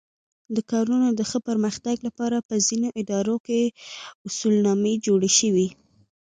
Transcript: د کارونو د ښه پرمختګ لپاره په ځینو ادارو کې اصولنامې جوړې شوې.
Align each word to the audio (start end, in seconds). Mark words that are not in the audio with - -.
د 0.55 0.57
کارونو 0.71 1.07
د 1.13 1.21
ښه 1.29 1.39
پرمختګ 1.47 1.97
لپاره 2.07 2.37
په 2.49 2.55
ځینو 2.67 2.87
ادارو 3.01 3.35
کې 3.45 3.61
اصولنامې 4.27 4.93
جوړې 5.05 5.31
شوې. 5.39 5.67